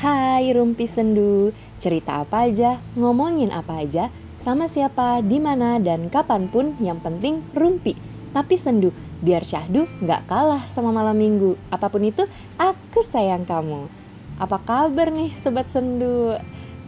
[0.00, 4.08] Hai Rumpi Sendu, cerita apa aja, ngomongin apa aja,
[4.40, 8.00] sama siapa, di mana dan kapan pun yang penting rumpi.
[8.32, 11.52] Tapi sendu, biar syahdu nggak kalah sama malam minggu.
[11.68, 12.24] Apa pun itu,
[12.56, 13.92] aku sayang kamu.
[14.40, 16.32] Apa kabar nih sobat sendu?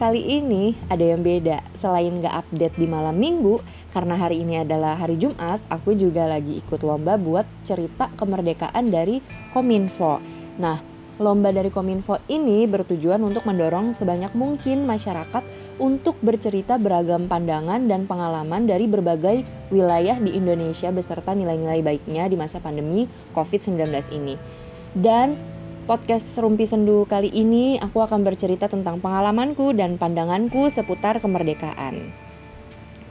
[0.01, 1.61] Kali ini ada yang beda.
[1.77, 3.61] Selain nggak update di malam minggu,
[3.93, 9.21] karena hari ini adalah hari Jumat, aku juga lagi ikut lomba buat cerita kemerdekaan dari
[9.53, 10.17] Kominfo.
[10.57, 10.92] Nah,
[11.23, 15.47] Lomba dari Kominfo ini bertujuan untuk mendorong sebanyak mungkin masyarakat
[15.79, 22.35] untuk bercerita beragam pandangan dan pengalaman dari berbagai wilayah di Indonesia beserta nilai-nilai baiknya di
[22.35, 23.07] masa pandemi
[23.39, 23.79] COVID-19
[24.11, 24.35] ini.
[24.93, 25.39] Dan
[25.87, 32.11] podcast Rumpi Sendu kali ini aku akan bercerita tentang pengalamanku dan pandanganku seputar kemerdekaan.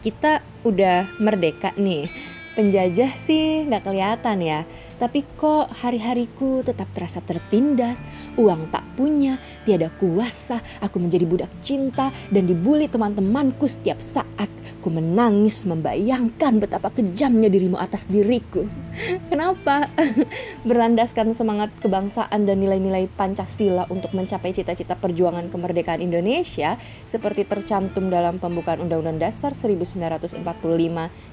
[0.04, 2.12] Kita udah merdeka nih.
[2.52, 4.68] Penjajah sih nggak kelihatan ya,
[5.02, 8.06] tapi kok hari-hariku tetap terasa tertindas,
[8.38, 14.46] uang tak punya, tiada kuasa, aku menjadi budak cinta dan dibully teman-temanku setiap saat.
[14.82, 18.70] Ku menangis membayangkan betapa kejamnya dirimu atas diriku.
[19.34, 19.90] Kenapa?
[20.70, 26.78] Berlandaskan semangat kebangsaan dan nilai-nilai Pancasila untuk mencapai cita-cita perjuangan kemerdekaan Indonesia
[27.10, 30.46] seperti tercantum dalam pembukaan Undang-Undang Dasar 1945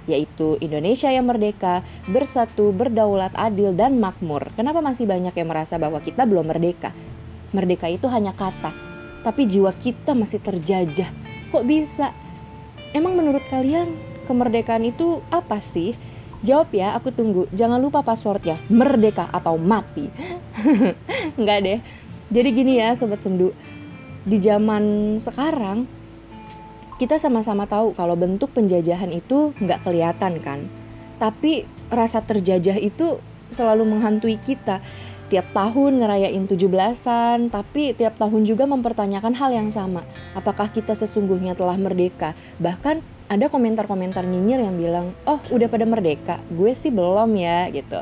[0.09, 4.55] yaitu Indonesia yang merdeka, bersatu, berdaulat, adil dan makmur.
[4.55, 6.95] Kenapa masih banyak yang merasa bahwa kita belum merdeka?
[7.51, 8.71] Merdeka itu hanya kata,
[9.27, 11.11] tapi jiwa kita masih terjajah.
[11.51, 12.15] Kok bisa?
[12.95, 13.97] Emang menurut kalian
[14.31, 15.97] kemerdekaan itu apa sih?
[16.47, 17.51] Jawab ya, aku tunggu.
[17.51, 20.07] Jangan lupa passwordnya, merdeka atau mati.
[21.39, 21.79] Enggak deh.
[22.29, 23.57] Jadi gini ya Sobat Sendu,
[24.29, 25.89] di zaman sekarang
[27.01, 30.69] kita sama-sama tahu kalau bentuk penjajahan itu nggak kelihatan kan.
[31.17, 34.81] Tapi rasa terjajah itu selalu menghantui kita
[35.29, 40.03] tiap tahun ngerayain 17-an, tapi tiap tahun juga mempertanyakan hal yang sama.
[40.33, 42.33] Apakah kita sesungguhnya telah merdeka?
[42.57, 48.01] Bahkan ada komentar-komentar nyinyir yang bilang, "Oh, udah pada merdeka." Gue sih belum ya, gitu.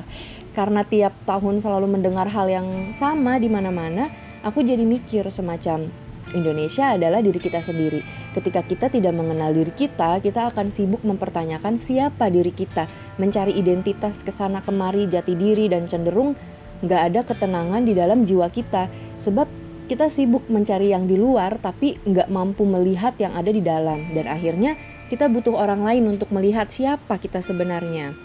[0.55, 4.07] Karena tiap tahun selalu mendengar hal yang sama di mana-mana,
[4.47, 8.03] aku jadi mikir semacam Indonesia adalah diri kita sendiri.
[8.35, 12.91] Ketika kita tidak mengenal diri kita, kita akan sibuk mempertanyakan siapa diri kita,
[13.23, 16.35] mencari identitas ke sana kemari, jati diri, dan cenderung
[16.83, 18.91] nggak ada ketenangan di dalam jiwa kita.
[19.23, 19.47] Sebab
[19.87, 24.11] kita sibuk mencari yang di luar tapi nggak mampu melihat yang ada di dalam.
[24.11, 24.75] Dan akhirnya
[25.07, 28.19] kita butuh orang lain untuk melihat siapa kita sebenarnya.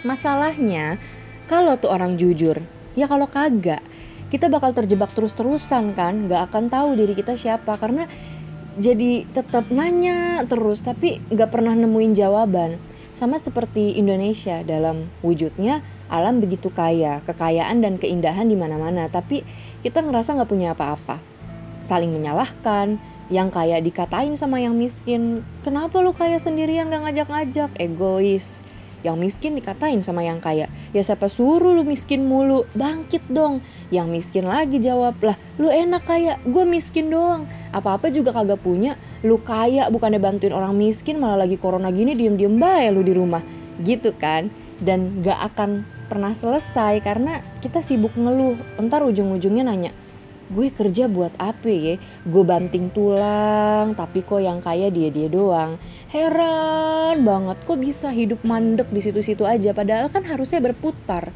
[0.00, 0.96] Masalahnya
[1.44, 2.64] kalau tuh orang jujur
[2.96, 3.84] ya kalau kagak
[4.28, 8.04] kita bakal terjebak terus-terusan kan nggak akan tahu diri kita siapa karena
[8.78, 12.78] jadi tetap nanya terus tapi nggak pernah nemuin jawaban
[13.10, 19.44] sama seperti Indonesia dalam wujudnya alam begitu kaya, kekayaan dan keindahan di mana-mana, tapi
[19.84, 21.20] kita ngerasa nggak punya apa-apa.
[21.84, 22.96] Saling menyalahkan,
[23.28, 28.64] yang kaya dikatain sama yang miskin, kenapa lu kaya sendirian gak ngajak-ngajak, egois.
[29.06, 33.62] Yang miskin dikatain sama yang kaya, ya siapa suruh lu miskin mulu, bangkit dong.
[33.94, 37.46] Yang miskin lagi jawab, lah lu enak kaya, gue miskin doang.
[37.70, 42.58] Apa-apa juga kagak punya, lu kaya bukannya bantuin orang miskin malah lagi corona gini diem-diem
[42.58, 43.40] bae lu di rumah.
[43.78, 44.50] Gitu kan,
[44.82, 49.92] dan gak akan pernah selesai karena kita sibuk ngeluh entar ujung-ujungnya nanya
[50.48, 51.94] gue kerja buat apa ya?
[52.24, 55.76] Gue banting tulang tapi kok yang kaya dia dia doang.
[56.12, 59.76] Heran banget kok bisa hidup mandek di situ-situ aja?
[59.76, 61.30] Padahal kan harusnya berputar.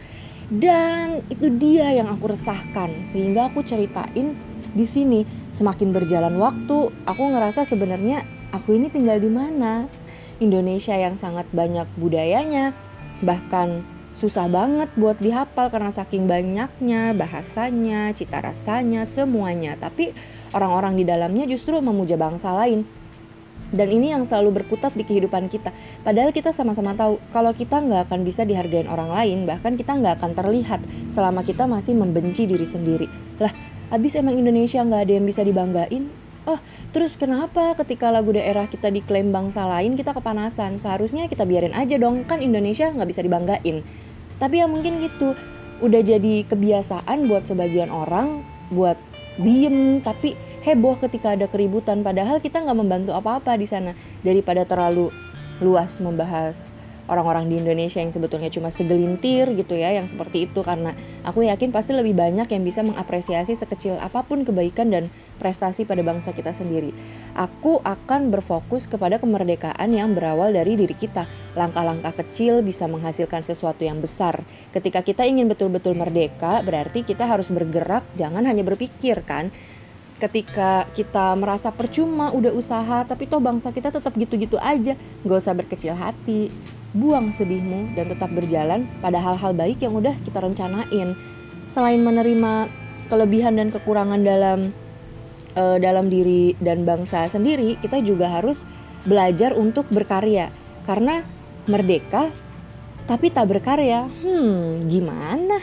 [0.52, 4.36] Dan itu dia yang aku resahkan sehingga aku ceritain
[4.72, 5.24] di sini.
[5.52, 9.88] Semakin berjalan waktu aku ngerasa sebenarnya aku ini tinggal di mana?
[10.42, 12.74] Indonesia yang sangat banyak budayanya
[13.22, 19.74] bahkan susah banget buat dihafal karena saking banyaknya bahasanya, cita rasanya, semuanya.
[19.80, 20.12] Tapi
[20.52, 22.84] orang-orang di dalamnya justru memuja bangsa lain.
[23.72, 25.72] Dan ini yang selalu berkutat di kehidupan kita.
[26.04, 30.20] Padahal kita sama-sama tahu kalau kita nggak akan bisa dihargain orang lain, bahkan kita nggak
[30.20, 33.08] akan terlihat selama kita masih membenci diri sendiri.
[33.40, 33.48] Lah,
[33.88, 36.12] abis emang Indonesia nggak ada yang bisa dibanggain?
[36.42, 36.58] Oh,
[36.90, 40.76] terus kenapa ketika lagu daerah kita diklaim bangsa lain kita kepanasan?
[40.76, 43.86] Seharusnya kita biarin aja dong, kan Indonesia nggak bisa dibanggain.
[44.42, 45.38] Tapi ya mungkin gitu,
[45.78, 48.42] udah jadi kebiasaan buat sebagian orang
[48.74, 48.98] buat
[49.38, 50.34] diem tapi
[50.66, 52.02] heboh ketika ada keributan.
[52.02, 53.94] Padahal kita nggak membantu apa-apa di sana
[54.26, 55.14] daripada terlalu
[55.62, 56.74] luas membahas
[57.10, 60.94] orang-orang di Indonesia yang sebetulnya cuma segelintir gitu ya yang seperti itu karena
[61.26, 65.04] aku yakin pasti lebih banyak yang bisa mengapresiasi sekecil apa pun kebaikan dan
[65.42, 66.94] prestasi pada bangsa kita sendiri.
[67.34, 71.26] Aku akan berfokus kepada kemerdekaan yang berawal dari diri kita.
[71.58, 74.46] Langkah-langkah kecil bisa menghasilkan sesuatu yang besar.
[74.70, 79.50] Ketika kita ingin betul-betul merdeka, berarti kita harus bergerak, jangan hanya berpikir kan.
[80.22, 84.94] ketika kita merasa percuma udah usaha tapi toh bangsa kita tetap gitu-gitu aja
[85.26, 86.46] nggak usah berkecil hati
[86.92, 91.16] buang sedihmu dan tetap berjalan pada hal-hal baik yang udah kita rencanain.
[91.64, 92.68] Selain menerima
[93.08, 94.76] kelebihan dan kekurangan dalam
[95.56, 98.68] uh, dalam diri dan bangsa sendiri kita juga harus
[99.08, 100.52] belajar untuk berkarya.
[100.84, 101.24] Karena
[101.64, 102.28] merdeka
[103.08, 105.58] tapi tak berkarya hmm gimana?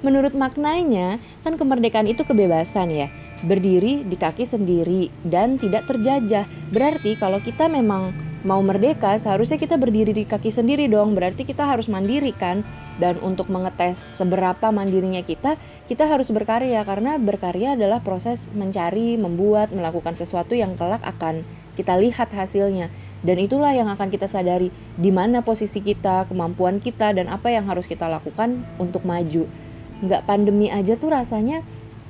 [0.00, 3.08] Menurut maknanya kan kemerdekaan itu kebebasan ya.
[3.44, 6.48] Berdiri di kaki sendiri dan tidak terjajah.
[6.72, 11.12] Berarti kalau kita memang mau merdeka, seharusnya kita berdiri di kaki sendiri dong.
[11.12, 12.64] Berarti kita harus mandiri kan?
[12.96, 19.72] Dan untuk mengetes seberapa mandirinya kita, kita harus berkarya karena berkarya adalah proses mencari, membuat,
[19.72, 21.44] melakukan sesuatu yang kelak akan
[21.76, 22.88] kita lihat hasilnya.
[23.20, 27.68] Dan itulah yang akan kita sadari di mana posisi kita, kemampuan kita dan apa yang
[27.68, 29.44] harus kita lakukan untuk maju.
[30.00, 31.60] Nggak pandemi aja tuh rasanya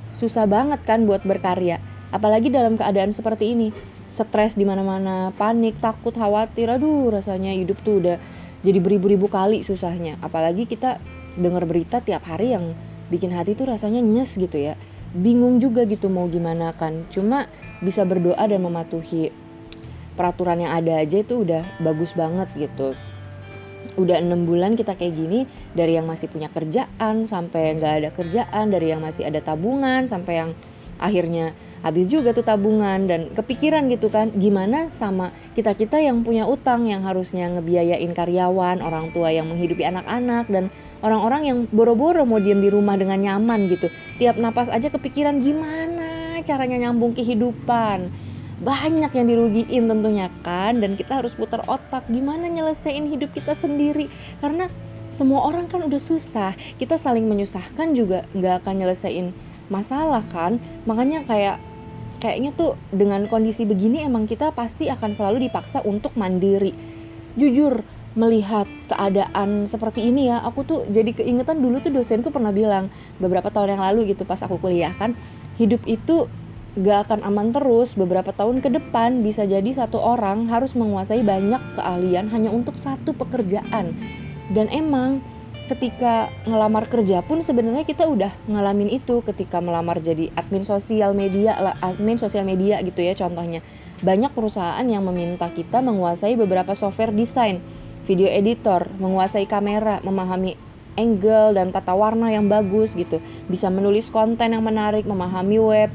[0.07, 1.90] susah banget kan buat berkarya.
[2.11, 3.71] Apalagi dalam keadaan seperti ini,
[4.11, 8.17] stres di mana-mana, panik, takut, khawatir, aduh rasanya hidup tuh udah
[8.61, 10.19] jadi beribu-ribu kali susahnya.
[10.19, 10.99] Apalagi kita
[11.39, 12.75] dengar berita tiap hari yang
[13.07, 14.75] bikin hati tuh rasanya nyes gitu ya.
[15.11, 17.07] Bingung juga gitu mau gimana kan.
[17.07, 17.47] Cuma
[17.79, 19.31] bisa berdoa dan mematuhi
[20.19, 22.93] peraturan yang ada aja itu udah bagus banget gitu
[23.99, 25.39] udah enam bulan kita kayak gini
[25.75, 30.45] dari yang masih punya kerjaan sampai nggak ada kerjaan dari yang masih ada tabungan sampai
[30.45, 30.51] yang
[31.01, 36.45] akhirnya habis juga tuh tabungan dan kepikiran gitu kan gimana sama kita kita yang punya
[36.45, 40.69] utang yang harusnya ngebiayain karyawan orang tua yang menghidupi anak-anak dan
[41.01, 43.89] orang-orang yang boro-boro mau diem di rumah dengan nyaman gitu.
[44.21, 48.13] Tiap napas aja kepikiran gimana caranya nyambung kehidupan.
[48.61, 54.05] Banyak yang dirugiin tentunya kan dan kita harus putar otak gimana nyelesain hidup kita sendiri?
[54.37, 54.69] Karena
[55.09, 59.33] semua orang kan udah susah kita saling menyusahkan juga nggak akan nyelesain
[59.73, 60.61] masalah kan?
[60.85, 61.57] Makanya kayak
[62.21, 66.71] kayaknya tuh dengan kondisi begini emang kita pasti akan selalu dipaksa untuk mandiri.
[67.33, 67.81] Jujur
[68.13, 72.91] melihat keadaan seperti ini ya aku tuh jadi keingetan dulu tuh dosenku pernah bilang
[73.23, 75.15] beberapa tahun yang lalu gitu pas aku kuliah kan
[75.55, 76.27] hidup itu
[76.79, 81.59] gak akan aman terus beberapa tahun ke depan bisa jadi satu orang harus menguasai banyak
[81.75, 83.91] keahlian hanya untuk satu pekerjaan.
[84.51, 85.19] Dan emang
[85.69, 91.55] ketika ngelamar kerja pun sebenarnya kita udah ngalamin itu ketika melamar jadi admin sosial media
[91.79, 93.61] admin sosial media gitu ya contohnya.
[94.01, 97.61] Banyak perusahaan yang meminta kita menguasai beberapa software desain
[98.05, 100.57] video editor menguasai kamera memahami
[100.97, 103.21] angle dan tata warna yang bagus gitu.
[103.47, 105.89] Bisa menulis konten yang menarik memahami web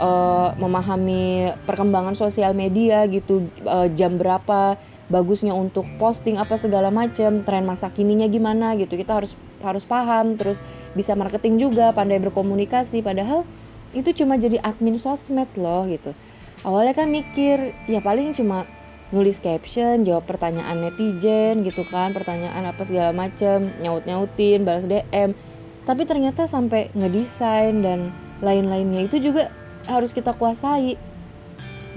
[0.00, 4.80] uh, memahami perkembangan sosial media gitu uh, jam berapa
[5.12, 8.96] bagusnya untuk posting apa segala macam tren masa kininya gimana gitu.
[8.96, 10.58] Kita harus harus paham terus
[10.96, 13.04] bisa marketing juga pandai berkomunikasi.
[13.04, 13.44] Padahal
[13.92, 16.16] itu cuma jadi admin sosmed loh gitu.
[16.64, 18.64] Awalnya kan mikir ya paling cuma
[19.12, 25.36] nulis caption jawab pertanyaan netizen gitu kan pertanyaan apa segala macam nyaut nyautin balas dm
[25.84, 28.08] tapi ternyata sampai ngedesain dan
[28.40, 29.50] lain-lainnya itu juga
[29.86, 30.94] harus kita kuasai.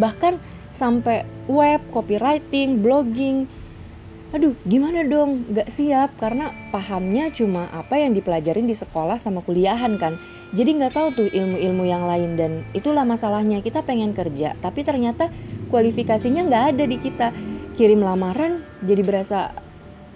[0.02, 0.42] Bahkan
[0.76, 3.48] sampai web, copywriting, blogging.
[4.36, 5.48] Aduh, gimana dong?
[5.56, 10.20] Gak siap karena pahamnya cuma apa yang dipelajarin di sekolah sama kuliahan kan.
[10.52, 15.28] Jadi nggak tahu tuh ilmu-ilmu yang lain dan itulah masalahnya kita pengen kerja tapi ternyata
[15.72, 17.28] kualifikasinya nggak ada di kita.
[17.76, 19.52] Kirim lamaran jadi berasa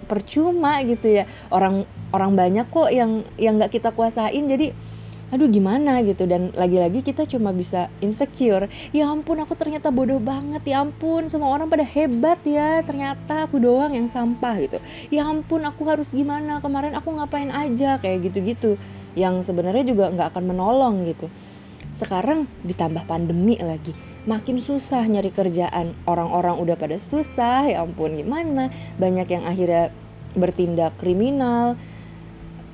[0.08, 1.24] percuma gitu ya.
[1.52, 4.72] Orang orang banyak kok yang yang nggak kita kuasain jadi
[5.30, 6.02] aduh gimana?
[6.02, 6.26] gitu.
[6.26, 8.66] Dan lagi-lagi kita cuma bisa insecure.
[8.90, 10.62] Ya ampun aku ternyata bodoh banget.
[10.66, 12.82] Ya ampun semua orang pada hebat ya.
[12.82, 14.78] Ternyata aku doang yang sampah gitu.
[15.08, 16.58] Ya ampun aku harus gimana?
[16.60, 17.96] Kemarin aku ngapain aja?
[18.02, 18.76] Kayak gitu-gitu.
[19.14, 21.26] Yang sebenarnya juga nggak akan menolong gitu.
[21.90, 23.94] Sekarang ditambah pandemi lagi.
[24.28, 25.96] Makin susah nyari kerjaan.
[26.04, 27.66] Orang-orang udah pada susah.
[27.66, 28.70] Ya ampun gimana?
[29.00, 29.90] Banyak yang akhirnya
[30.34, 31.74] bertindak kriminal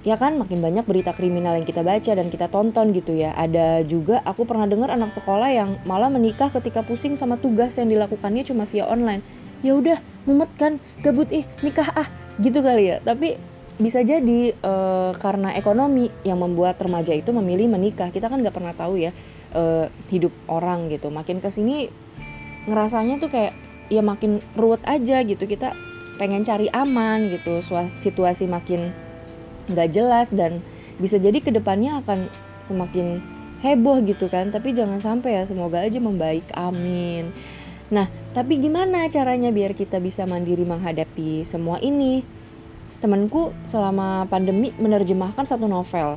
[0.06, 3.34] ya kan makin banyak berita kriminal yang kita baca dan kita tonton gitu ya.
[3.34, 7.90] Ada juga aku pernah dengar anak sekolah yang malah menikah ketika pusing sama tugas yang
[7.90, 9.26] dilakukannya cuma via online.
[9.66, 9.98] Ya udah,
[10.30, 12.06] mumet kan, gabut ih, nikah ah,
[12.38, 13.02] gitu kali ya.
[13.02, 13.34] Tapi
[13.82, 18.14] bisa jadi uh, karena ekonomi yang membuat remaja itu memilih menikah.
[18.14, 19.10] Kita kan nggak pernah tahu ya
[19.58, 21.10] uh, hidup orang gitu.
[21.10, 21.90] Makin ke sini
[22.70, 23.58] ngerasanya tuh kayak
[23.90, 25.50] ya makin ruwet aja gitu.
[25.50, 25.75] Kita
[26.14, 27.58] pengen cari aman gitu.
[27.90, 29.05] Situasi makin
[29.66, 30.62] nggak jelas dan
[30.96, 32.30] bisa jadi ke depannya akan
[32.64, 33.20] semakin
[33.61, 34.50] heboh gitu kan.
[34.50, 36.46] Tapi jangan sampai ya semoga aja membaik.
[36.56, 37.30] Amin.
[37.90, 42.23] Nah tapi gimana caranya biar kita bisa mandiri menghadapi semua ini?
[42.96, 46.16] Temanku selama pandemi menerjemahkan satu novel.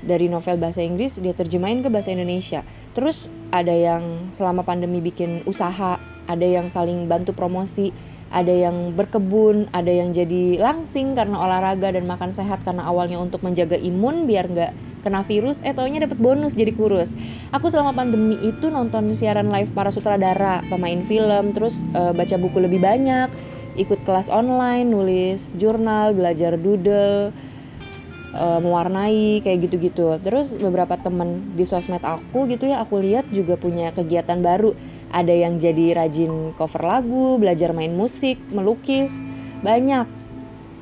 [0.00, 2.64] Dari novel bahasa Inggris dia terjemahin ke bahasa Indonesia.
[2.96, 7.90] Terus ada yang selama pandemi bikin usaha ada yang saling bantu promosi
[8.30, 13.42] ada yang berkebun, ada yang jadi langsing karena olahraga dan makan sehat karena awalnya untuk
[13.42, 14.72] menjaga imun biar nggak
[15.02, 17.18] kena virus, eh taunya dapat bonus jadi kurus.
[17.50, 22.62] Aku selama pandemi itu nonton siaran live para sutradara, pemain film, terus uh, baca buku
[22.62, 23.32] lebih banyak,
[23.80, 27.32] ikut kelas online, nulis jurnal, belajar doodle,
[28.36, 30.20] uh, mewarnai kayak gitu-gitu.
[30.22, 34.76] Terus beberapa temen di sosmed aku gitu ya, aku lihat juga punya kegiatan baru
[35.10, 39.10] ada yang jadi rajin cover lagu, belajar main musik, melukis,
[39.60, 40.06] banyak.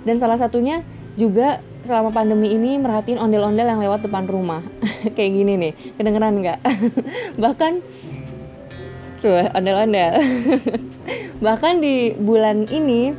[0.04, 0.84] Dan salah satunya
[1.18, 4.62] juga selama pandemi ini merhatiin ondel-ondel yang lewat depan rumah.
[5.16, 6.58] Kayak gini nih, kedengeran nggak?
[7.42, 7.72] Bahkan
[9.24, 10.20] tuh ondel-ondel.
[11.44, 13.16] Bahkan di bulan ini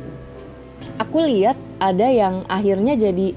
[0.96, 3.34] aku lihat ada yang akhirnya jadi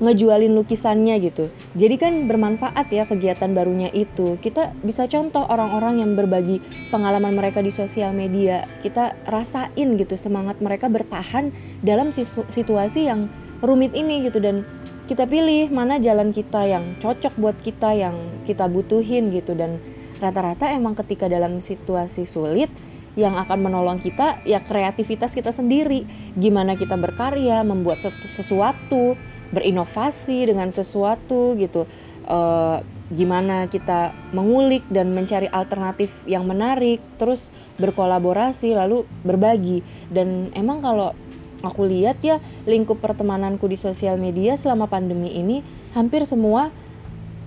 [0.00, 1.52] ngejualin lukisannya gitu.
[1.76, 4.40] Jadi kan bermanfaat ya kegiatan barunya itu.
[4.40, 8.64] Kita bisa contoh orang-orang yang berbagi pengalaman mereka di sosial media.
[8.80, 11.52] Kita rasain gitu semangat mereka bertahan
[11.84, 12.08] dalam
[12.48, 13.28] situasi yang
[13.62, 14.66] rumit ini gitu dan
[15.06, 18.16] kita pilih mana jalan kita yang cocok buat kita yang
[18.48, 19.78] kita butuhin gitu dan
[20.18, 22.70] rata-rata emang ketika dalam situasi sulit
[23.12, 29.20] yang akan menolong kita ya kreativitas kita sendiri gimana kita berkarya membuat sesuatu
[29.52, 31.84] berinovasi dengan sesuatu gitu.
[32.24, 32.80] Uh,
[33.12, 39.84] gimana kita mengulik dan mencari alternatif yang menarik terus berkolaborasi lalu berbagi.
[40.08, 41.12] Dan emang kalau
[41.60, 45.60] aku lihat ya lingkup pertemananku di sosial media selama pandemi ini
[45.92, 46.72] hampir semua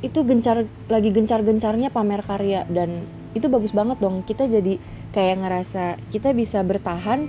[0.05, 2.63] itu gencar lagi gencar-gencarnya pamer karya.
[2.69, 4.77] Dan itu bagus banget dong kita jadi
[5.11, 7.27] kayak ngerasa kita bisa bertahan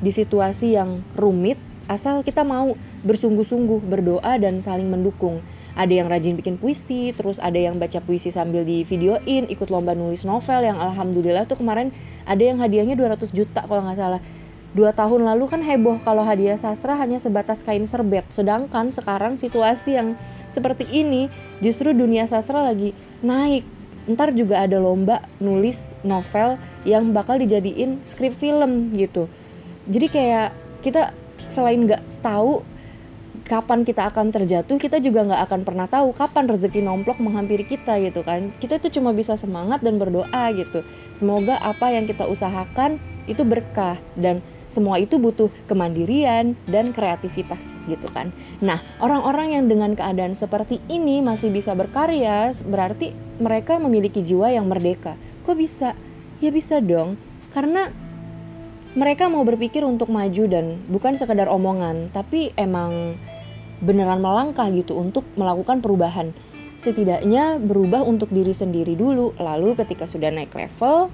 [0.00, 2.74] di situasi yang rumit asal kita mau
[3.06, 5.42] bersungguh-sungguh berdoa dan saling mendukung.
[5.76, 9.92] Ada yang rajin bikin puisi terus ada yang baca puisi sambil di videoin ikut lomba
[9.92, 11.92] nulis novel yang alhamdulillah tuh kemarin
[12.24, 14.20] ada yang hadiahnya 200 juta kalau nggak salah.
[14.76, 18.28] Dua tahun lalu kan heboh kalau hadiah sastra hanya sebatas kain serbet.
[18.28, 20.20] Sedangkan sekarang situasi yang
[20.52, 21.32] seperti ini
[21.64, 22.92] justru dunia sastra lagi
[23.24, 23.64] naik.
[24.06, 29.28] Ntar juga ada lomba nulis novel yang bakal dijadiin skrip film gitu.
[29.88, 30.48] Jadi kayak
[30.80, 31.10] kita
[31.48, 32.62] selain nggak tahu
[33.46, 37.94] kapan kita akan terjatuh, kita juga nggak akan pernah tahu kapan rezeki nomplok menghampiri kita
[38.02, 38.50] gitu kan.
[38.58, 40.82] Kita itu cuma bisa semangat dan berdoa gitu.
[41.14, 42.98] Semoga apa yang kita usahakan
[43.30, 48.34] itu berkah dan semua itu butuh kemandirian dan kreativitas gitu kan.
[48.58, 54.66] Nah, orang-orang yang dengan keadaan seperti ini masih bisa berkarya, berarti mereka memiliki jiwa yang
[54.66, 55.14] merdeka.
[55.46, 55.94] Kok bisa?
[56.42, 57.14] Ya bisa dong.
[57.54, 57.88] Karena
[58.96, 63.20] mereka mau berpikir untuk maju dan bukan sekedar omongan, tapi emang
[63.84, 66.32] beneran melangkah gitu untuk melakukan perubahan.
[66.80, 71.12] Setidaknya berubah untuk diri sendiri dulu, lalu ketika sudah naik level,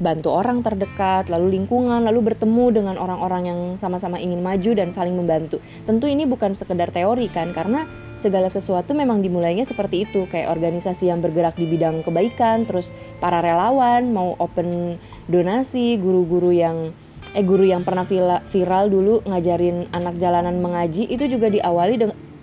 [0.00, 5.12] bantu orang terdekat, lalu lingkungan, lalu bertemu dengan orang-orang yang sama-sama ingin maju dan saling
[5.12, 5.60] membantu.
[5.84, 7.84] Tentu ini bukan sekedar teori kan, karena
[8.16, 12.88] segala sesuatu memang dimulainya seperti itu, kayak organisasi yang bergerak di bidang kebaikan, terus
[13.20, 14.96] para relawan mau open
[15.28, 16.96] donasi, guru-guru yang
[17.30, 18.02] eh guru yang pernah
[18.42, 21.94] viral dulu ngajarin anak jalanan mengaji itu juga diawali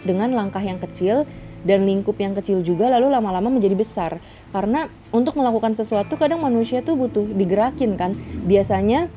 [0.07, 1.27] dengan langkah yang kecil
[1.63, 4.21] dan lingkup yang kecil juga lalu lama-lama menjadi besar.
[4.51, 8.13] Karena untuk melakukan sesuatu kadang manusia tuh butuh digerakin kan?
[8.45, 9.07] Biasanya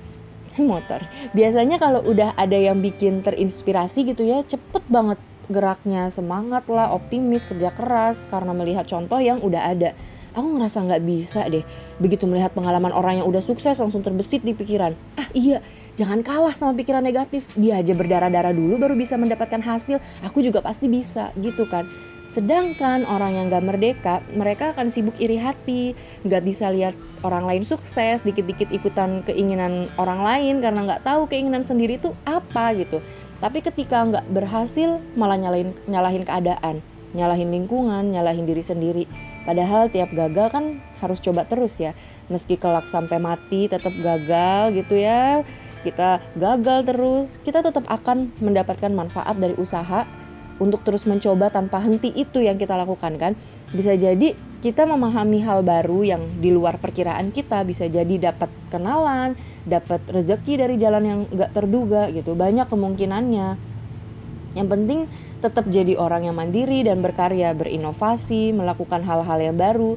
[0.70, 1.04] motor.
[1.36, 5.18] Biasanya kalau udah ada yang bikin terinspirasi gitu ya cepet banget
[5.50, 6.08] geraknya.
[6.08, 9.90] Semangat lah optimis kerja keras karena melihat contoh yang udah ada.
[10.30, 11.66] Aku ngerasa nggak bisa deh
[11.98, 14.94] begitu melihat pengalaman orang yang udah sukses langsung terbesit di pikiran.
[15.18, 15.58] Ah iya
[15.98, 17.50] jangan kalah sama pikiran negatif.
[17.58, 19.98] Dia aja berdarah-darah dulu baru bisa mendapatkan hasil.
[20.22, 21.90] Aku juga pasti bisa gitu kan
[22.30, 26.94] Sedangkan orang yang gak merdeka, mereka akan sibuk iri hati, gak bisa lihat
[27.26, 32.70] orang lain sukses, dikit-dikit ikutan keinginan orang lain karena gak tahu keinginan sendiri itu apa
[32.78, 33.02] gitu.
[33.42, 36.86] Tapi ketika gak berhasil, malah nyalahin, nyalahin keadaan,
[37.18, 39.04] nyalahin lingkungan, nyalahin diri sendiri.
[39.42, 41.98] Padahal tiap gagal kan harus coba terus ya.
[42.30, 45.42] Meski kelak sampai mati tetap gagal gitu ya.
[45.82, 50.06] Kita gagal terus, kita tetap akan mendapatkan manfaat dari usaha
[50.60, 53.32] untuk terus mencoba tanpa henti itu yang kita lakukan kan?
[53.72, 59.32] Bisa jadi kita memahami hal baru yang di luar perkiraan kita bisa jadi dapat kenalan
[59.64, 62.36] dapat rezeki dari jalan yang gak terduga gitu.
[62.36, 63.56] Banyak kemungkinannya.
[64.52, 65.00] Yang penting
[65.40, 69.96] tetap jadi orang yang mandiri dan berkarya berinovasi melakukan hal-hal yang baru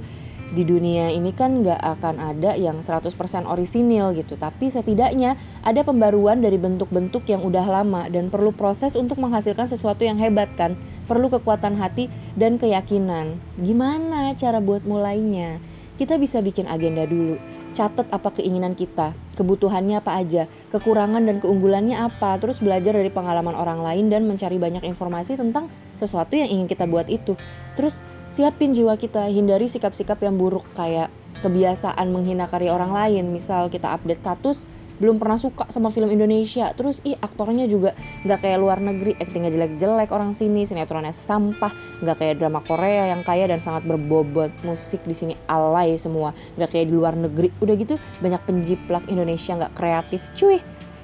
[0.53, 3.09] di dunia ini kan nggak akan ada yang 100%
[3.49, 4.37] orisinil gitu.
[4.37, 10.05] Tapi setidaknya ada pembaruan dari bentuk-bentuk yang udah lama dan perlu proses untuk menghasilkan sesuatu
[10.05, 10.77] yang hebat kan.
[11.09, 12.07] Perlu kekuatan hati
[12.37, 13.41] dan keyakinan.
[13.57, 15.57] Gimana cara buat mulainya?
[15.93, 17.37] Kita bisa bikin agenda dulu.
[17.77, 19.13] Catat apa keinginan kita.
[19.37, 20.49] Kebutuhannya apa aja.
[20.73, 22.37] Kekurangan dan keunggulannya apa.
[22.41, 26.89] Terus belajar dari pengalaman orang lain dan mencari banyak informasi tentang sesuatu yang ingin kita
[26.89, 27.37] buat itu.
[27.77, 28.01] Terus
[28.33, 31.13] siapin jiwa kita hindari sikap-sikap yang buruk kayak
[31.45, 33.29] kebiasaan menghina karya orang lain.
[33.29, 34.65] Misal kita update status
[34.97, 36.73] belum pernah suka sama film Indonesia.
[36.73, 37.93] Terus ih aktornya juga
[38.25, 39.13] nggak kayak luar negeri.
[39.21, 41.69] Aktingnya jelek-jelek orang sini sinetronnya sampah
[42.01, 44.49] nggak kayak drama Korea yang kaya dan sangat berbobot.
[44.65, 47.53] Musik di sini alay semua nggak kayak di luar negeri.
[47.61, 49.05] Udah gitu banyak penjiplak.
[49.13, 50.25] Indonesia nggak kreatif.
[50.33, 50.57] Cuy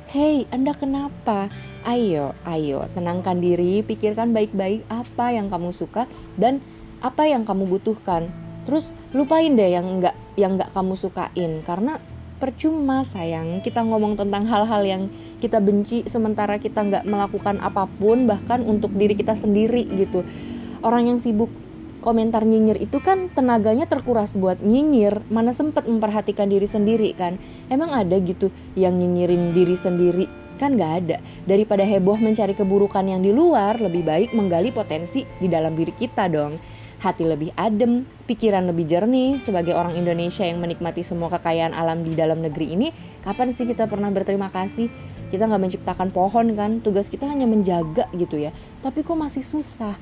[0.09, 1.53] Hey, Anda kenapa?
[1.85, 6.65] Ayo, ayo, tenangkan diri, pikirkan baik-baik apa yang kamu suka dan
[6.99, 8.27] apa yang kamu butuhkan?
[8.67, 11.63] Terus lupain deh yang enggak yang enggak kamu sukain.
[11.63, 11.97] Karena
[12.39, 13.59] percuma sayang.
[13.59, 15.03] Kita ngomong tentang hal-hal yang
[15.43, 20.23] kita benci sementara kita nggak melakukan apa pun bahkan untuk diri kita sendiri gitu.
[20.79, 21.51] Orang yang sibuk
[21.99, 25.27] komentar nyinyir itu kan tenaganya terkuras buat nyinyir.
[25.27, 27.35] Mana sempet memperhatikan diri sendiri kan?
[27.67, 30.25] Emang ada gitu yang nyinyirin diri sendiri?
[30.55, 31.17] Kan nggak ada.
[31.43, 36.27] Daripada heboh mencari keburukan yang di luar lebih baik menggali potensi di dalam diri kita
[36.31, 42.03] dong hati lebih adem, pikiran lebih jernih sebagai orang Indonesia yang menikmati semua kekayaan alam
[42.03, 42.87] di dalam negeri ini.
[43.23, 44.91] Kapan sih kita pernah berterima kasih?
[45.31, 48.51] Kita nggak menciptakan pohon kan, tugas kita hanya menjaga gitu ya.
[48.83, 49.95] Tapi kok masih susah?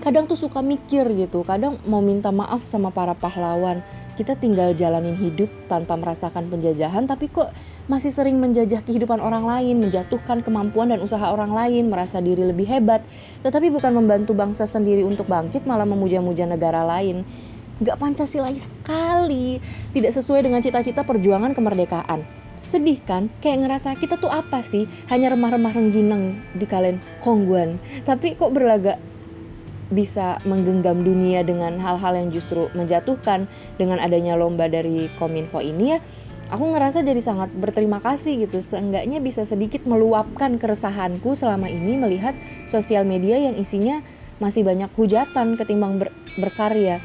[0.00, 3.84] Kadang tuh suka mikir gitu, kadang mau minta maaf sama para pahlawan.
[4.16, 7.52] Kita tinggal jalanin hidup tanpa merasakan penjajahan, tapi kok
[7.84, 12.64] masih sering menjajah kehidupan orang lain, menjatuhkan kemampuan dan usaha orang lain, merasa diri lebih
[12.64, 13.04] hebat,
[13.44, 17.28] tetapi bukan membantu bangsa sendiri untuk bangkit, malah memuja-muja negara lain.
[17.84, 19.60] Gak Pancasilais sekali,
[19.92, 22.24] tidak sesuai dengan cita-cita perjuangan kemerdekaan.
[22.64, 23.28] Sedih kan?
[23.44, 24.88] Kayak ngerasa kita tuh apa sih?
[25.12, 27.76] Hanya remah-remah rengginang di kalian kongguan.
[28.08, 28.96] Tapi kok berlagak
[29.90, 33.46] bisa menggenggam dunia dengan hal-hal yang justru menjatuhkan
[33.78, 35.98] dengan adanya lomba dari Kominfo ini ya
[36.50, 38.62] aku ngerasa jadi sangat berterima kasih gitu.
[38.62, 42.34] Seenggaknya bisa sedikit meluapkan keresahanku selama ini melihat
[42.70, 44.02] sosial media yang isinya
[44.38, 47.02] masih banyak hujatan ketimbang ber, berkarya.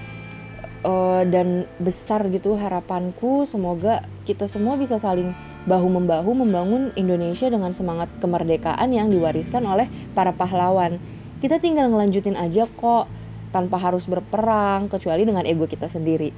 [0.82, 5.30] Uh, dan besar gitu harapanku semoga kita semua bisa saling
[5.70, 9.86] bahu membahu membangun Indonesia dengan semangat kemerdekaan yang diwariskan oleh
[10.18, 10.98] para pahlawan
[11.42, 13.10] kita tinggal ngelanjutin aja kok
[13.50, 16.30] tanpa harus berperang kecuali dengan ego kita sendiri.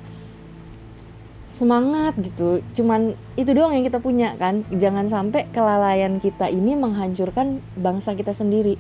[1.46, 4.66] Semangat gitu cuman itu doang yang kita punya kan?
[4.74, 8.80] Jangan sampai kelalaian kita ini menghancurkan bangsa kita sendiri.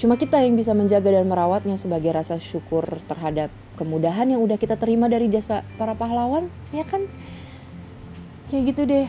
[0.00, 4.78] Cuma kita yang bisa menjaga dan merawatnya sebagai rasa syukur terhadap kemudahan yang udah kita
[4.80, 7.04] terima dari jasa para pahlawan ya kan?
[8.48, 9.06] Kayak gitu deh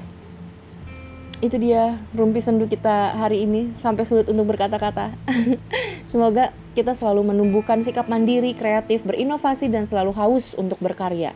[1.43, 5.11] itu dia rumpi sendu kita hari ini sampai sulit untuk berkata-kata
[6.09, 11.35] semoga kita selalu menumbuhkan sikap mandiri kreatif berinovasi dan selalu haus untuk berkarya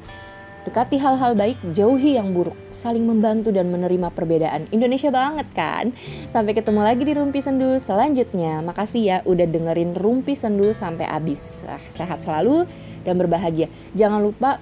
[0.59, 4.67] Dekati hal-hal baik, jauhi yang buruk, saling membantu dan menerima perbedaan.
[4.75, 5.95] Indonesia banget kan?
[6.35, 8.59] Sampai ketemu lagi di Rumpi Sendu selanjutnya.
[8.59, 11.63] Makasih ya udah dengerin Rumpi Sendu sampai habis.
[11.87, 12.67] Sehat selalu
[13.07, 13.71] dan berbahagia.
[13.95, 14.59] Jangan lupa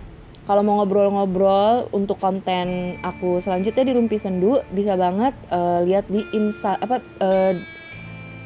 [0.48, 6.24] kalau mau ngobrol-ngobrol untuk konten aku selanjutnya di Rumpi Sendu bisa banget uh, lihat di
[6.32, 7.54] Insta apa uh,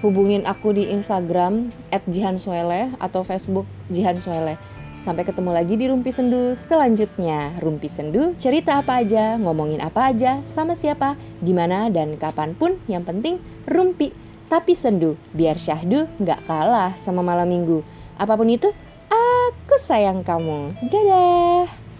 [0.01, 1.69] hubungin aku di Instagram
[2.09, 4.57] @jihansuele atau Facebook Jihan Suele.
[5.01, 7.57] Sampai ketemu lagi di Rumpi Sendu selanjutnya.
[7.57, 12.77] Rumpi Sendu, cerita apa aja, ngomongin apa aja, sama siapa, di mana dan kapan pun.
[12.85, 13.35] Yang penting
[13.65, 14.13] rumpi,
[14.45, 15.17] tapi sendu.
[15.33, 17.81] Biar syahdu nggak kalah sama malam minggu.
[18.13, 18.69] Apa pun itu,
[19.09, 20.77] aku sayang kamu.
[20.85, 21.90] Dadah!